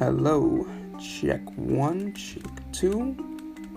[0.00, 0.66] Hello,
[0.98, 2.42] check one, check
[2.72, 3.14] two,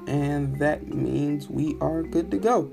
[0.08, 2.72] and that means we are good to go.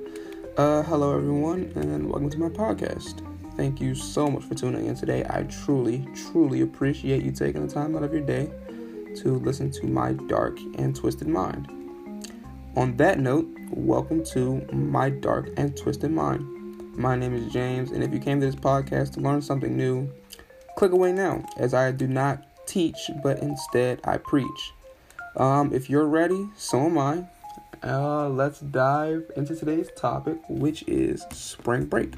[0.57, 3.27] Uh, hello, everyone, and welcome to my podcast.
[3.57, 5.27] Thank you so much for tuning in today.
[5.29, 8.53] I truly, truly appreciate you taking the time out of your day
[9.17, 11.67] to listen to my dark and twisted mind.
[12.77, 16.97] On that note, welcome to my dark and twisted mind.
[16.97, 20.09] My name is James, and if you came to this podcast to learn something new,
[20.77, 24.73] click away now, as I do not teach, but instead I preach.
[25.37, 27.27] Um, if you're ready, so am I.
[27.83, 32.15] Uh, let's dive into today's topic, which is spring break.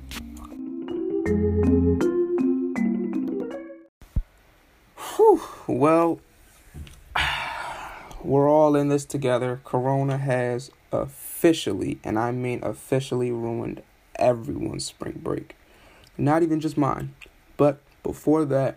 [5.16, 6.20] Whew, well,
[8.22, 9.60] we're all in this together.
[9.64, 13.82] Corona has officially, and I mean officially, ruined
[14.16, 15.56] everyone's spring break.
[16.18, 17.14] Not even just mine.
[17.56, 18.76] But before that,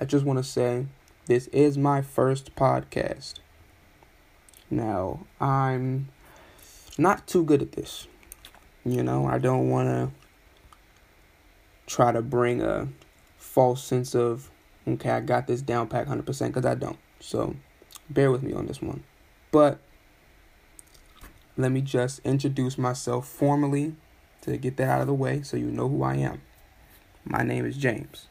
[0.00, 0.86] I just want to say
[1.26, 3.34] this is my first podcast.
[4.70, 6.08] Now, I'm
[6.98, 8.06] not too good at this.
[8.84, 10.10] You know, I don't want to
[11.86, 12.88] try to bring a
[13.38, 14.50] false sense of,
[14.86, 16.98] okay, I got this down pack 100% because I don't.
[17.20, 17.56] So,
[18.10, 19.04] bear with me on this one.
[19.50, 19.78] But
[21.56, 23.94] let me just introduce myself formally
[24.42, 26.42] to get that out of the way so you know who I am.
[27.24, 28.28] My name is James.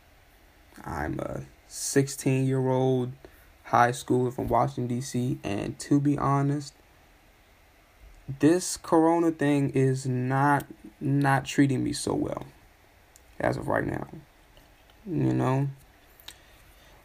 [0.86, 3.12] I'm a 16 year old
[3.64, 6.76] high schooler from Washington, D.C., and to be honest,
[8.40, 10.68] this corona thing is not
[11.02, 12.46] not treating me so well
[13.40, 14.08] as of right now.
[15.08, 15.70] You know,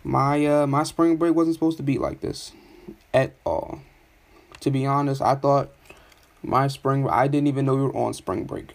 [0.05, 2.53] my uh my spring break wasn't supposed to be like this
[3.15, 3.81] at all.
[4.61, 5.71] To be honest, I thought
[6.43, 8.75] my spring I didn't even know we were on spring break.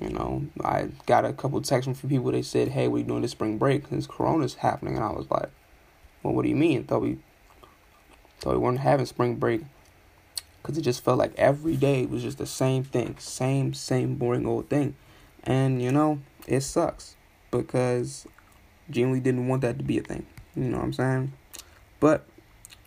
[0.00, 2.32] You know, I got a couple texts from people.
[2.32, 5.50] They said, "Hey, we doing this spring break since Corona's happening," and I was like,
[6.22, 7.18] "Well, what do you mean?" Thought we
[8.40, 9.62] thought we weren't having spring break
[10.60, 14.46] because it just felt like every day was just the same thing, same same boring
[14.46, 14.94] old thing,
[15.44, 17.16] and you know, it sucks
[17.50, 18.26] because
[18.90, 20.26] genuinely didn't want that to be a thing.
[20.54, 21.32] You know what I'm saying?
[22.00, 22.26] But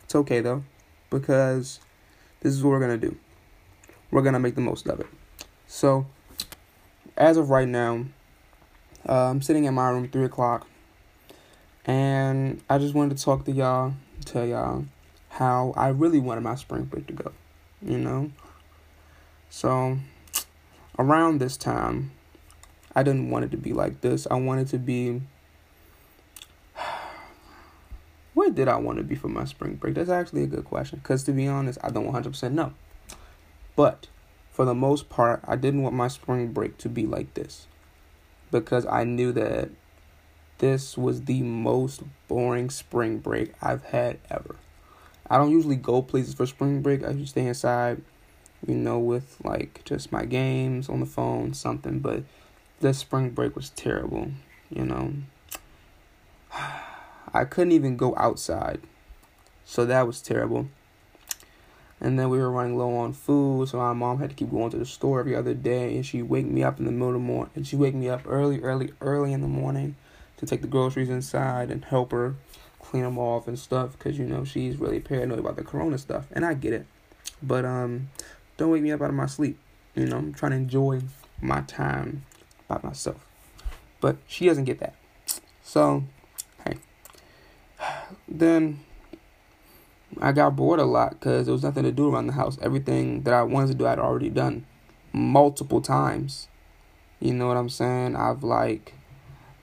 [0.03, 0.63] it's okay though
[1.09, 1.79] because
[2.41, 3.17] this is what we're gonna do.
[4.11, 5.07] We're gonna make the most of it.
[5.67, 6.05] So
[7.19, 8.05] as of right now,
[9.07, 10.65] uh, I'm sitting in my room, 3 o'clock,
[11.85, 13.93] and I just wanted to talk to y'all,
[14.25, 14.85] tell y'all
[15.29, 17.31] how I really wanted my spring break to go,
[17.85, 18.31] you know?
[19.49, 19.99] So,
[20.97, 22.11] around this time,
[22.95, 24.27] I didn't want it to be like this.
[24.29, 25.21] I wanted to be.
[28.33, 29.95] Where did I want to be for my spring break?
[29.95, 30.99] That's actually a good question.
[30.99, 32.73] Because to be honest, I don't 100% know.
[33.75, 34.07] But
[34.59, 37.65] for the most part, I didn't want my spring break to be like this
[38.51, 39.69] because I knew that
[40.57, 44.57] this was the most boring spring break I've had ever.
[45.29, 47.05] I don't usually go places for spring break.
[47.05, 48.01] I just stay inside,
[48.67, 51.99] you know, with like just my games on the phone, something.
[51.99, 52.25] But
[52.81, 54.29] this spring break was terrible,
[54.69, 55.13] you know.
[57.33, 58.81] I couldn't even go outside.
[59.63, 60.67] So that was terrible.
[62.01, 64.71] And then we were running low on food, so my mom had to keep going
[64.71, 65.95] to the store every other day.
[65.95, 67.51] And she wake me up in the middle of the morning.
[67.55, 69.95] And she wake me up early, early, early in the morning
[70.37, 72.35] to take the groceries inside and help her
[72.79, 73.97] clean them off and stuff.
[73.99, 76.85] Cause you know she's really paranoid about the corona stuff, and I get it.
[77.43, 78.09] But um,
[78.57, 79.57] don't wake me up out of my sleep.
[79.95, 81.01] You know, I'm trying to enjoy
[81.41, 82.23] my time
[82.67, 83.25] by myself.
[84.01, 84.95] But she doesn't get that.
[85.63, 86.05] So,
[86.65, 86.77] hey.
[88.27, 88.79] Then
[90.19, 92.57] I got bored a lot because there was nothing to do around the house.
[92.61, 94.65] Everything that I wanted to do, I'd already done
[95.13, 96.47] multiple times.
[97.19, 98.15] You know what I'm saying?
[98.15, 98.93] I've like,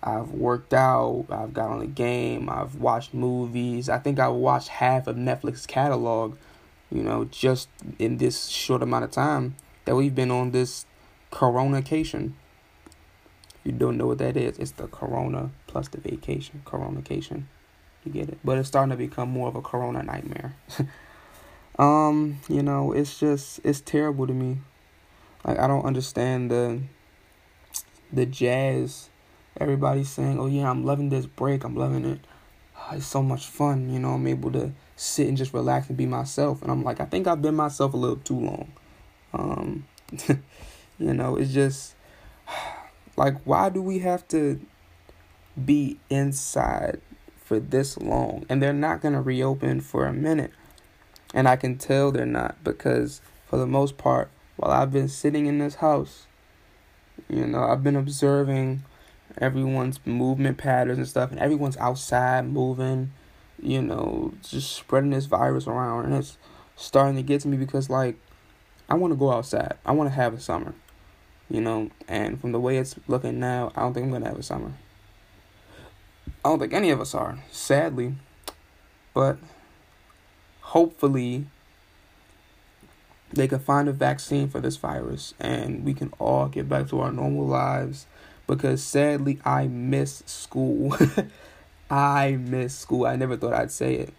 [0.02, 1.26] I've worked out.
[1.30, 2.48] I've got on a game.
[2.48, 3.88] I've watched movies.
[3.88, 6.36] I think I watched half of Netflix catalog.
[6.90, 7.68] You know, just
[7.98, 10.86] in this short amount of time that we've been on this
[11.32, 12.36] Corona-cation.
[13.64, 16.62] you don't know what that is, it's the Corona plus the vacation.
[16.64, 17.48] Corona-cation.
[18.06, 18.38] You get it?
[18.44, 20.54] But it's starting to become more of a corona nightmare.
[21.78, 24.58] um, you know, it's just it's terrible to me.
[25.44, 26.80] Like I don't understand the
[28.12, 29.08] the jazz.
[29.58, 31.64] Everybody's saying, "Oh yeah, I'm loving this break.
[31.64, 32.20] I'm loving it.
[32.78, 35.96] Oh, it's so much fun." You know, I'm able to sit and just relax and
[35.96, 36.62] be myself.
[36.62, 38.72] And I'm like, I think I've been myself a little too long.
[39.32, 39.84] Um,
[40.98, 41.94] you know, it's just
[43.16, 44.60] like, why do we have to
[45.64, 47.00] be inside
[47.46, 50.50] for this long and they're not going to reopen for a minute.
[51.32, 55.46] And I can tell they're not because for the most part, while I've been sitting
[55.46, 56.26] in this house,
[57.28, 58.82] you know, I've been observing
[59.38, 63.12] everyone's movement patterns and stuff and everyone's outside moving,
[63.62, 66.38] you know, just spreading this virus around, and it's
[66.74, 68.16] starting to get to me because like
[68.88, 69.74] I want to go outside.
[69.84, 70.74] I want to have a summer,
[71.48, 74.38] you know, and from the way it's looking now, I don't think I'm gonna have
[74.38, 74.72] a summer.
[76.46, 78.14] I don't think any of us are, sadly,
[79.12, 79.36] but
[80.60, 81.46] hopefully
[83.32, 87.00] they can find a vaccine for this virus and we can all get back to
[87.00, 88.06] our normal lives
[88.46, 90.96] because sadly I miss school.
[91.90, 93.06] I miss school.
[93.06, 94.14] I never thought I'd say it.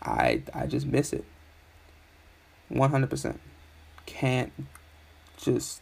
[0.00, 1.24] I I just miss it.
[2.70, 3.38] 100%.
[4.06, 4.52] Can't
[5.36, 5.80] just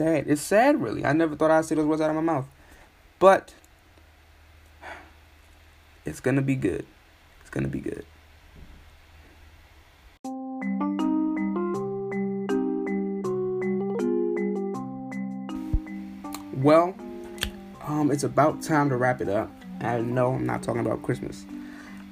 [0.00, 0.24] sad.
[0.28, 1.04] It's sad really.
[1.04, 2.46] I never thought I'd say those words out of my mouth.
[3.18, 3.52] But
[6.06, 6.86] it's going to be good.
[7.42, 8.06] It's going to be good.
[16.54, 16.94] Well,
[17.86, 19.50] um, it's about time to wrap it up.
[19.80, 21.44] I know I'm not talking about Christmas.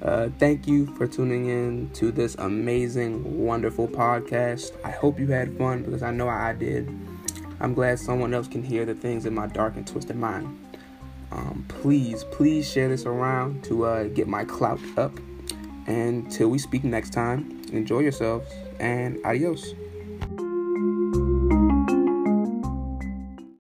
[0.01, 4.73] Uh, thank you for tuning in to this amazing, wonderful podcast.
[4.85, 6.87] I hope you had fun because I know I did.
[7.59, 10.57] I'm glad someone else can hear the things in my dark and twisted mind.
[11.31, 15.11] Um, please, please share this around to uh, get my clout up.
[15.87, 19.73] And till we speak next time, enjoy yourselves and adios.